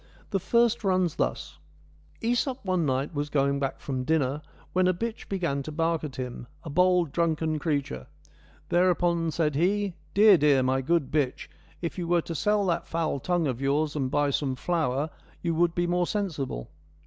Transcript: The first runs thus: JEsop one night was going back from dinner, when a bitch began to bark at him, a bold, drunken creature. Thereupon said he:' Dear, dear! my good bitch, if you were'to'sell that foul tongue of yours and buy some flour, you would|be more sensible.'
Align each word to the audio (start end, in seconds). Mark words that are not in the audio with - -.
The 0.31 0.39
first 0.39 0.83
runs 0.83 1.17
thus: 1.17 1.59
JEsop 2.23 2.65
one 2.65 2.87
night 2.87 3.13
was 3.13 3.29
going 3.29 3.59
back 3.59 3.79
from 3.79 4.03
dinner, 4.03 4.41
when 4.73 4.87
a 4.87 4.95
bitch 4.95 5.29
began 5.29 5.61
to 5.61 5.71
bark 5.71 6.03
at 6.03 6.15
him, 6.15 6.47
a 6.63 6.71
bold, 6.71 7.11
drunken 7.11 7.59
creature. 7.59 8.07
Thereupon 8.69 9.29
said 9.29 9.53
he:' 9.53 9.93
Dear, 10.15 10.39
dear! 10.39 10.63
my 10.63 10.81
good 10.81 11.11
bitch, 11.11 11.49
if 11.83 11.99
you 11.99 12.07
were'to'sell 12.07 12.65
that 12.65 12.87
foul 12.87 13.19
tongue 13.19 13.45
of 13.45 13.61
yours 13.61 13.95
and 13.95 14.09
buy 14.09 14.31
some 14.31 14.55
flour, 14.55 15.11
you 15.43 15.53
would|be 15.53 15.85
more 15.85 16.07
sensible.' 16.07 16.71